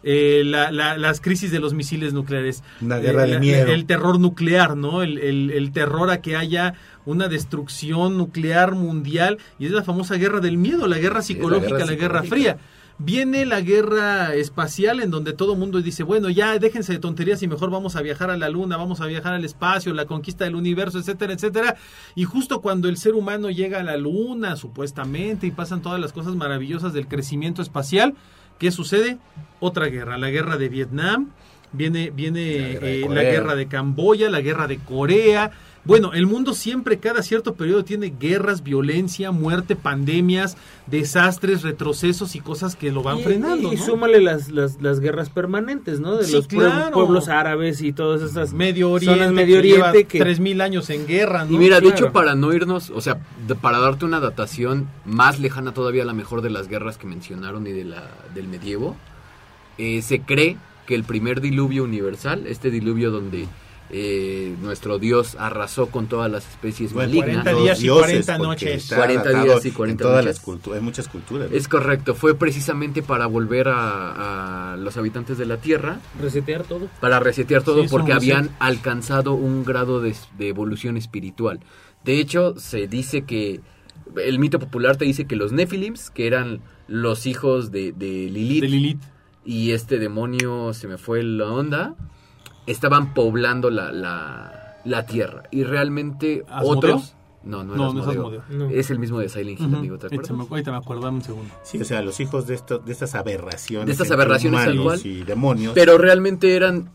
[0.06, 2.62] Eh, la- la- las crisis de los misiles nucleares.
[2.82, 3.72] Una guerra Eh, de la- miedo.
[3.72, 5.02] El terror nuclear, ¿no?
[5.02, 6.74] El, el- el terror a que haya
[7.06, 9.38] una destrucción nuclear mundial.
[9.60, 12.36] Y es la famosa guerra del miedo, la guerra psicológica, la guerra, psicológica.
[12.36, 12.58] fría.
[13.06, 17.44] Viene la guerra espacial en donde todo el mundo dice, bueno, ya déjense de tonterías
[17.44, 20.46] y mejor vamos a viajar a la luna, vamos a viajar al espacio, la conquista
[20.46, 21.76] del universo, etcétera, etcétera.
[22.16, 26.13] Y justo cuando el ser humano llega a la luna, supuestamente, y pasan todas las
[26.13, 28.13] cosas maravillosas del crecimiento espacial,
[28.58, 29.18] ¿qué sucede?
[29.60, 31.32] Otra guerra, la guerra de Vietnam,
[31.74, 35.52] viene, viene La guerra de eh, la guerra de Camboya, la guerra de Corea.
[35.86, 40.56] Bueno, el mundo siempre, cada cierto periodo, tiene guerras, violencia, muerte, pandemias,
[40.88, 43.72] desastres, retrocesos y cosas que lo van Y- frenando.
[43.72, 43.86] Y, y ¿no?
[43.86, 46.15] súmale las, las, las guerras permanentes, ¿no?
[46.15, 46.93] De Sí, los pueblos- claro.
[46.93, 51.43] pueblos árabes y todas esas Medio Oriente, zonas Medio Oriente que 3000 años en guerra,
[51.43, 51.54] ¿no?
[51.54, 55.39] Y mira, de hecho, para no irnos, o sea, de- para darte una datación más
[55.39, 58.96] lejana todavía a la mejor de las guerras que mencionaron y de la, del medievo,
[59.78, 63.48] eh, se cree que el primer diluvio universal, este diluvio donde
[63.89, 67.43] eh, nuestro Dios arrasó con todas las especies Bueno, malignas.
[67.43, 68.84] 40 días y dioses, 40 porque noches.
[68.84, 70.36] está 40 datado días y 40 en todas noches.
[70.38, 71.52] las culturas, hay muchas culturas.
[71.52, 71.56] ¿no?
[71.58, 76.89] Es correcto, fue precisamente para volver a, a los habitantes de la Tierra, Resetear todo.
[77.00, 81.60] para resetear todo, Sí, porque habían alcanzado un grado de, de evolución espiritual.
[82.04, 83.62] De hecho, se dice que
[84.17, 88.62] el mito popular te dice que los Nephilims, que eran los hijos de, de Lilith,
[88.62, 89.02] De Lilith.
[89.46, 91.96] y este demonio se me fue la onda,
[92.67, 95.43] estaban poblando la, la, la tierra.
[95.52, 96.78] Y realmente ¿Asmodeo?
[96.78, 97.15] otros...
[97.45, 98.41] No, no, No, es no es Asmodeo.
[98.41, 98.67] Asmodeo.
[98.69, 98.73] No.
[98.73, 99.76] Es el mismo de Silent Hill, Ujú.
[99.76, 100.32] amigo, ¿te acuerdas?
[100.32, 101.54] me- Ahorita me acuerdo, dame un segundo.
[101.63, 103.88] Sí, o sea, los hijos de, esto, de estas aberraciones.
[103.88, 105.02] De estas aberraciones tal cual.
[105.04, 105.73] Y demonios.
[105.73, 106.89] Pero realmente eran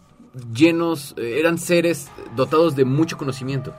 [0.55, 3.75] llenos, eh, eran seres dotados de mucho conocimiento,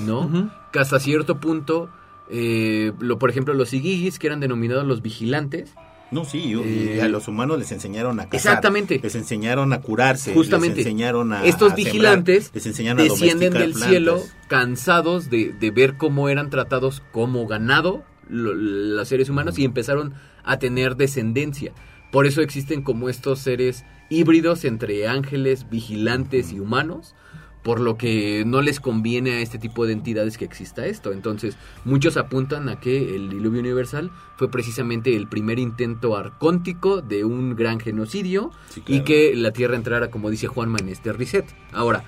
[0.00, 0.22] ¿no?
[0.22, 0.48] Ujú.
[0.72, 1.88] Que hasta cierto punto,
[2.30, 5.72] eh, lo, por ejemplo, los Igigis, que eran denominados los vigilantes,
[6.10, 8.36] No, sí, y Eh, a los humanos les enseñaron a cazar.
[8.52, 8.98] Exactamente.
[9.02, 10.32] Les enseñaron a curarse.
[10.32, 10.76] Justamente.
[10.76, 11.44] Les enseñaron a.
[11.44, 16.28] estos a sembrar, vigilantes les enseñaron a descienden del cielo cansados de, de ver cómo
[16.28, 21.72] eran tratados como ganado lo- los seres humanos y empezaron a tener descendencia.
[22.10, 27.14] Por eso existen como estos seres híbridos entre ángeles, vigilantes y humanos,
[27.62, 31.12] por lo que no les conviene a este tipo de entidades que exista esto.
[31.12, 37.24] Entonces, muchos apuntan a que el diluvio universal fue precisamente el primer intento arcóntico de
[37.24, 41.44] un gran genocidio Sí, y que la Tierra entrara, como dice Juanma, en este reset.
[41.72, 42.04] Ahora,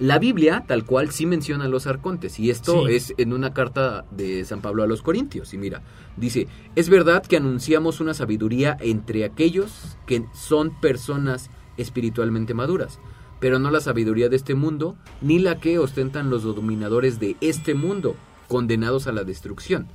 [0.00, 2.94] la Biblia, tal cual, sí menciona a los arcontes, y esto Sí.
[2.94, 5.54] es en una carta de San Pablo a los Corintios.
[5.54, 5.82] Y mira,
[6.16, 12.98] dice, es verdad que anunciamos una sabiduría entre aquellos que son personas espiritualmente maduras,
[13.44, 17.74] pero no la sabiduría de este mundo, ni la que ostentan los dominadores de este
[17.74, 18.16] mundo,
[18.48, 19.86] condenados a la destrucción.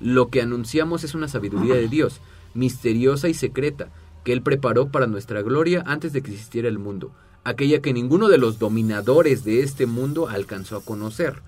[0.00, 2.20] Lo que anunciamos es una sabiduría de Dios,
[2.54, 3.90] misteriosa y secreta,
[4.24, 7.12] que Él preparó para nuestra gloria antes de que existiera el mundo,
[7.44, 11.40] aquella que ninguno de los dominadores de este mundo alcanzó a conocer,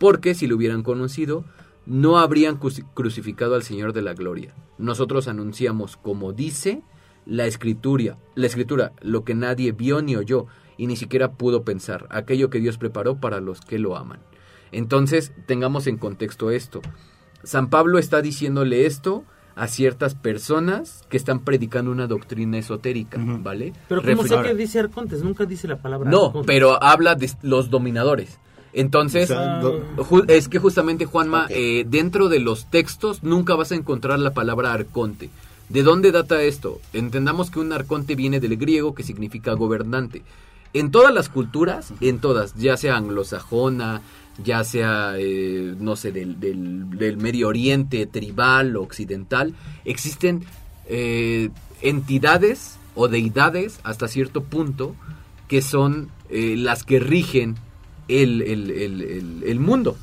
[0.00, 1.44] porque si lo hubieran conocido,
[1.86, 4.56] no habrían cruci- crucificado al Señor de la gloria.
[4.76, 6.82] Nosotros anunciamos, como dice
[7.26, 10.46] la escritura, la escritura, lo que nadie vio ni oyó
[10.78, 14.20] y ni siquiera pudo pensar, aquello que Dios preparó para los que lo aman.
[14.72, 16.80] Entonces, tengamos en contexto esto.
[17.42, 23.18] San Pablo está diciéndole esto a ciertas personas que están predicando una doctrina esotérica.
[23.18, 23.72] ¿vale?
[23.88, 25.22] Pero ¿cómo Refri- sé que dice Arcontes?
[25.22, 26.46] Nunca dice la palabra No, Arcontes.
[26.46, 28.38] pero habla de los dominadores.
[28.74, 29.32] Entonces,
[30.28, 34.72] Es que justamente, Juanma, eh, dentro de los textos nunca vas a encontrar la palabra
[34.74, 35.30] arconte.
[35.68, 36.80] ¿De dónde data esto?
[36.92, 40.22] Entendamos que un arconte viene del griego que significa gobernante.
[40.72, 44.02] En todas las culturas, en todas, ya sea anglosajona,
[44.44, 50.44] ya sea, eh, no sé, del, del- del Medio Oriente, tribal o occidental, existen
[50.88, 51.48] eh,
[51.82, 54.94] entidades o deidades hasta cierto punto
[55.48, 57.56] que son eh, las que rigen
[58.08, 59.96] el- el- el mundo.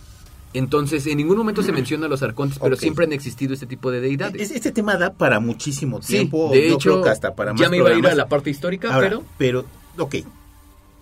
[0.53, 3.89] Entonces, en ningún momento se menciona a los arcontes, pero siempre han existido este tipo
[3.91, 4.41] de deidades.
[4.41, 6.49] Es- Este tema da para muchísimo Sí, tiempo.
[6.51, 8.27] de yo hecho, creo que hasta para más ya me iba a ir a la
[8.27, 9.23] parte histórica, Ahora, pero...
[9.37, 9.65] pero,
[9.97, 10.15] ok.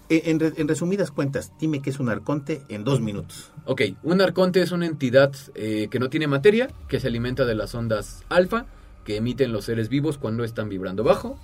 [0.09, 0.23] E-
[0.57, 3.51] en resumidas cuentas, dime qué es un arconte en dos minutos.
[3.65, 7.55] Ok, un arconte es una entidad eh, que no tiene materia, que se alimenta de
[7.55, 8.65] las ondas alfa,
[9.05, 11.37] que emiten los seres vivos cuando están vibrando bajo,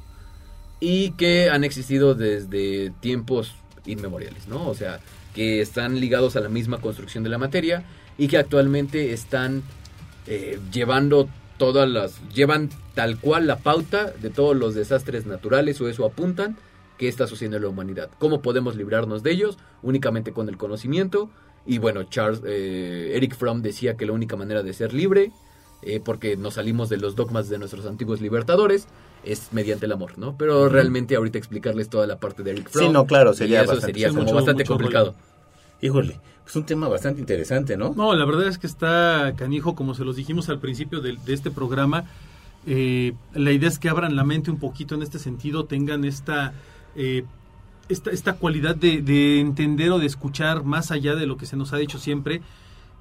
[0.79, 4.67] y que han existido desde tiempos inmemoriales, ¿no?
[4.67, 4.99] O sea,
[5.37, 7.83] que están ligados a la misma construcción de la materia
[8.17, 9.61] y que actualmente están
[10.25, 12.19] eh, llevando todas las...
[12.33, 16.57] llevan tal cual la pauta de todos los desastres naturales o eso apuntan
[16.97, 18.09] que está sucediendo en la humanidad.
[18.17, 19.59] ¿Cómo podemos librarnos de ellos?
[19.83, 21.29] Únicamente con el conocimiento.
[21.67, 25.31] Y bueno, Charles, eh, Eric Fromm decía que la única manera de ser libre,
[25.83, 28.87] eh, porque nos salimos de los dogmas de nuestros antiguos libertadores,
[29.23, 30.35] es mediante el amor, ¿no?
[30.37, 32.85] Pero realmente ahorita explicarles toda la parte de Eric Fromm.
[32.87, 35.15] Sí, no, claro, sería eso bastante- sería como mucho- bastante mucho complicado.
[35.81, 37.93] Híjole, es un tema bastante interesante, ¿no?
[37.95, 41.33] No, la verdad es que está canijo, como se los dijimos al principio de, de
[41.33, 42.05] este programa.
[42.69, 46.53] eh, la idea es que abran la mente un poquito en este sentido, tengan esta,
[46.97, 47.23] eh,
[47.87, 51.55] esta, esta cualidad de, de entender o de escuchar más allá de lo que se
[51.55, 52.41] nos ha dicho siempre.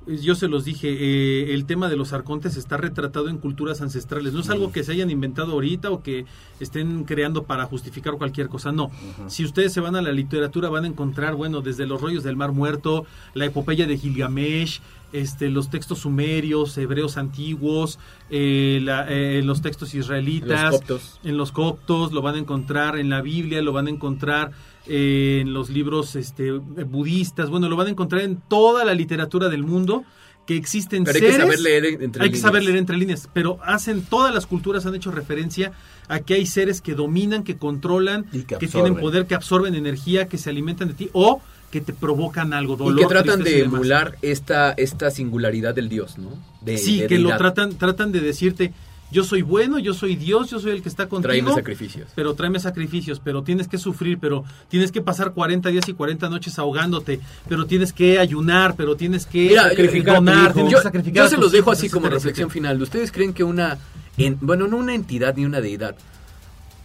[0.07, 3.81] Eh, Yo se los dije, eh, el tema de los arcontes está retratado en culturas
[3.81, 4.33] ancestrales.
[4.33, 6.25] No es algo que se hayan inventado ahorita o que
[6.61, 8.73] estén creando para justificar cualquier cosa.
[8.73, 8.91] No.
[9.29, 12.37] Si ustedes se van a la literatura van a encontrar, bueno, desde los rollos del
[12.37, 14.81] Mar Muerto, la epopeya de Gilgamesh,
[15.13, 17.99] este, los textos sumerios, hebreos antiguos,
[18.31, 21.21] eh, la- eh, los textos israelitas, Los coptos.
[21.25, 24.51] en los coptos, lo van a encontrar en la Biblia, lo van a encontrar
[24.89, 29.49] eh, en los libros este, budistas, bueno, lo van a encontrar en toda la literatura
[29.49, 30.05] del mundo
[30.47, 32.67] que existen Pero hay que saber leer entre hay que saber líneas.
[32.67, 35.73] leer entre líneas, pero hacen todas las culturas han hecho referencia
[36.09, 39.75] a que hay seres que dominan, que controlan, Y que que tienen poder, que absorben
[39.75, 43.01] energía, que se alimentan de ti o que te provocan algo, dolor.
[43.01, 46.31] y que tratan de emular esta, esta singularidad del Dios, ¿no?
[46.61, 48.73] De, Sí, de que lo tratan, tratan de decirte,
[49.11, 51.31] yo soy bueno, yo soy Dios, yo soy el que está contigo.
[51.33, 52.11] Tráeme sacrificios.
[52.15, 56.29] Pero tráeme sacrificios, pero tienes que sufrir, pero tienes que pasar 40 días y 40
[56.29, 60.79] noches ahogándote, pero tienes que ayunar, pero tienes que Mira, sacrificar yo- donar, tienes yo,
[60.79, 62.81] que sacrificar yo a se los dejo así como reflexión final.
[62.83, 63.79] ¿Ustedes creen que una,
[64.19, 65.97] en- bueno, no una entidad ni una deidad,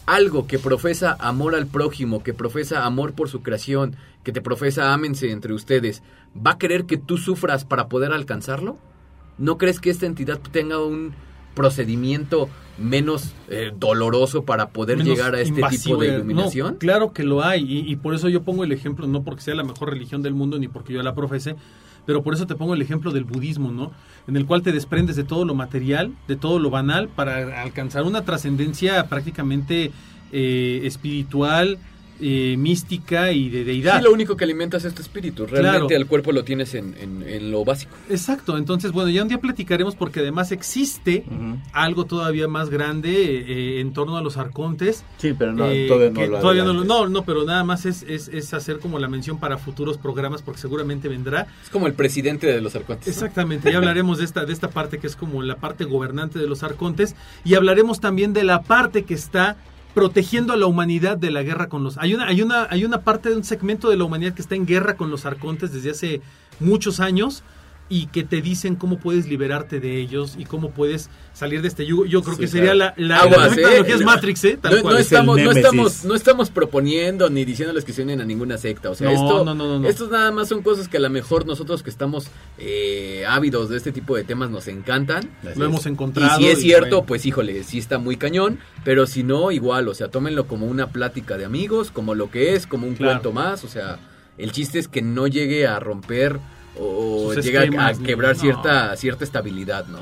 [0.05, 4.93] algo que profesa amor al prójimo, que profesa amor por su creación, que te profesa
[4.93, 6.03] ámense entre ustedes,
[6.35, 8.77] ¿va a querer que tú sufras para poder alcanzarlo?
[9.37, 11.13] ¿No crees que esta entidad tenga un
[11.53, 16.73] procedimiento menos eh, doloroso para poder menos llegar a este invasivo, tipo de eh, iluminación?
[16.73, 19.41] no, claro que lo hay, y, y por eso yo pongo el ejemplo, no porque
[19.41, 21.55] sea la mejor religión del mundo, ni porque yo la profese,
[22.05, 23.91] pero por eso te pongo el ejemplo del budismo, ¿no?
[24.27, 28.03] En el cual te desprendes de todo lo material, de todo lo banal, para alcanzar
[28.03, 29.91] una trascendencia prácticamente
[30.31, 31.77] eh, espiritual,
[32.21, 33.97] eh, mística y de deidad.
[33.99, 35.45] Sí, lo único que alimentas es tu espíritu.
[35.45, 35.95] Realmente Claro.
[36.01, 37.95] el cuerpo lo tienes en, en- en lo básico.
[38.09, 41.25] Exacto, entonces bueno, ya un día platicaremos porque además existe
[41.73, 45.03] algo todavía más grande eh, en torno a los arcontes.
[45.17, 47.85] Sí, pero no, eh, todavía no que lo todavía no, no, no, pero nada más
[47.85, 51.47] es, es, es hacer como la mención para futuros programas porque seguramente vendrá.
[51.63, 53.07] Es como el presidente de los arcontes.
[53.07, 53.11] ¿no?
[53.13, 56.47] Exactamente, ya hablaremos de esta, de esta parte que es como la parte gobernante de
[56.47, 59.57] los arcontes y hablaremos también de la parte que está
[59.93, 63.01] protegiendo a la humanidad de la guerra con los hay una hay una hay una
[63.01, 65.91] parte de un segmento de la humanidad que está en guerra con los arcontes desde
[65.91, 66.21] hace
[66.59, 67.43] muchos años
[67.93, 71.85] y que te dicen cómo puedes liberarte de ellos y cómo puedes salir de este
[71.85, 72.05] yugo.
[72.05, 72.93] Yo creo Sí, que sería claro.
[72.95, 73.55] la, la, Aguas, la ¿eh?
[73.65, 74.57] tecnología es Matrix, ¿eh?
[74.61, 74.93] Tal No, cual.
[74.93, 78.25] no es el estamos, no, estamos, no estamos proponiendo ni diciéndoles que se unen a
[78.25, 78.89] ninguna secta.
[78.91, 79.87] O sea, No, esto, no, no, no, no.
[79.89, 82.27] estos nada más son cosas que a lo mejor nosotros que estamos
[82.57, 85.29] eh, ávidos de este tipo de temas nos encantan.
[85.41, 85.69] Así Lo es.
[85.71, 86.37] hemos Y encontrado.
[86.37, 87.05] si es y cierto, bueno.
[87.07, 90.87] pues híjole, sí está muy cañón, pero si no, igual, o sea, tómenlo como una
[90.91, 93.13] plática de amigos, como lo que es, como un Claro.
[93.21, 93.99] cuento más, o sea,
[94.37, 96.39] el chiste es que no llegue a romper
[96.79, 98.41] o Sus llegue a- quebrar no.
[98.41, 99.99] cierta, cierta estabilidad, ¿no?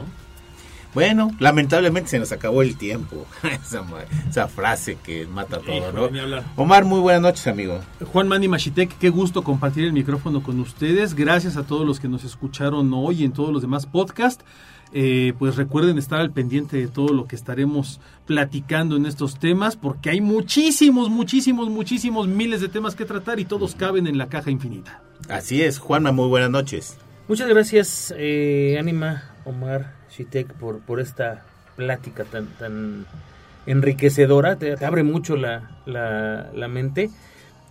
[0.94, 3.28] Bueno, lamentablemente se nos acabó el tiempo.
[4.28, 6.44] esa, frase que mata todo, Híjole, ¿no?
[6.56, 7.80] Omar, muy buenas noches, amigo.
[8.12, 11.14] Juan Mani Machitek, qué gusto compartir el micrófono con ustedes.
[11.14, 14.44] Gracias a todos los que nos escucharon hoy y en todos los demás podcasts.
[14.92, 19.76] Eh, pues recuerden estar al pendiente de todo lo que estaremos platicando en estos temas,
[19.76, 24.30] porque hay muchísimos, muchísimos, muchísimos miles de temas que tratar y todos caben en la
[24.30, 25.04] caja infinita.
[25.30, 26.98] Así es, Juanma, muy buenas noches.
[27.28, 33.06] Muchas gracias, eh, Anima, Omar, Shitek, por, por esta plática tan, tan
[33.66, 34.56] enriquecedora.
[34.56, 37.12] Te, te abre mucho la, la, la mente.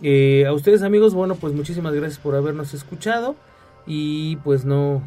[0.01, 3.35] Eh, a ustedes, amigos, bueno, pues muchísimas gracias por habernos escuchado.
[3.85, 5.01] Y pues no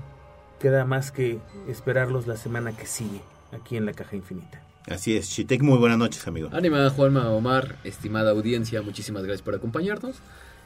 [0.61, 1.39] queda más que
[1.69, 3.21] esperarlos la semana que sigue
[3.53, 4.63] aquí en la Caja Infinita.
[4.89, 6.51] Así es, Chitek, muy buenas noches, amigo.
[6.53, 10.17] Ánima, Juanma, Omar, estimada audiencia, muchísimas gracias por acompañarnos.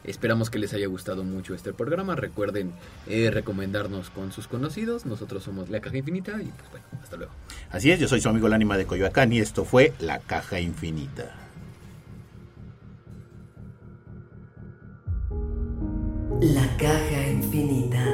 [0.07, 2.17] Esperamos que les haya gustado mucho este programa.
[2.17, 2.73] Recuerden
[3.07, 5.07] eh, recomendarnos con sus conocidos.
[5.07, 7.33] Nosotros somos La Caja Infinita y pues bueno, hasta luego.
[7.71, 10.61] Así es, yo soy su amigo el ánima de Coyoacán y esto fue La Caja
[10.61, 11.47] Infinita.
[16.41, 18.05] La caja infinita.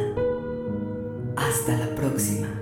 [1.36, 2.61] Hasta la próxima.